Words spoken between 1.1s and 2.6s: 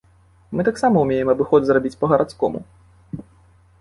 абыход зрабіць па-гарадскому.